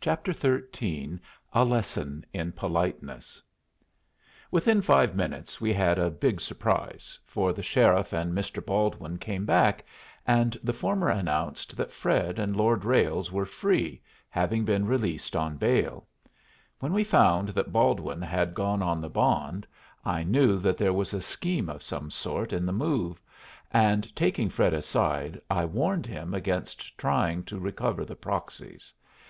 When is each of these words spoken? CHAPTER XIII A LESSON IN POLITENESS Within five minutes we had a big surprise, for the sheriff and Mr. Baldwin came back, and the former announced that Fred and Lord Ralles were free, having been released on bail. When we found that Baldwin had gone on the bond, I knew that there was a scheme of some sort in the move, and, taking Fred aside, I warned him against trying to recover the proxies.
CHAPTER 0.00 0.32
XIII 0.32 1.18
A 1.52 1.66
LESSON 1.66 2.24
IN 2.32 2.50
POLITENESS 2.52 3.42
Within 4.50 4.80
five 4.80 5.14
minutes 5.14 5.60
we 5.60 5.70
had 5.74 5.98
a 5.98 6.08
big 6.10 6.40
surprise, 6.40 7.18
for 7.26 7.52
the 7.52 7.62
sheriff 7.62 8.14
and 8.14 8.32
Mr. 8.32 8.64
Baldwin 8.64 9.18
came 9.18 9.44
back, 9.44 9.84
and 10.26 10.58
the 10.64 10.72
former 10.72 11.10
announced 11.10 11.76
that 11.76 11.92
Fred 11.92 12.38
and 12.38 12.56
Lord 12.56 12.86
Ralles 12.86 13.30
were 13.30 13.44
free, 13.44 14.00
having 14.30 14.64
been 14.64 14.86
released 14.86 15.36
on 15.36 15.58
bail. 15.58 16.06
When 16.78 16.94
we 16.94 17.04
found 17.04 17.50
that 17.50 17.70
Baldwin 17.70 18.22
had 18.22 18.54
gone 18.54 18.80
on 18.82 19.02
the 19.02 19.10
bond, 19.10 19.66
I 20.06 20.22
knew 20.24 20.58
that 20.58 20.78
there 20.78 20.94
was 20.94 21.12
a 21.12 21.20
scheme 21.20 21.68
of 21.68 21.82
some 21.82 22.10
sort 22.10 22.54
in 22.54 22.64
the 22.64 22.72
move, 22.72 23.20
and, 23.70 24.16
taking 24.16 24.48
Fred 24.48 24.72
aside, 24.72 25.38
I 25.50 25.66
warned 25.66 26.06
him 26.06 26.32
against 26.32 26.96
trying 26.96 27.42
to 27.42 27.58
recover 27.60 28.06
the 28.06 28.16
proxies. 28.16 28.94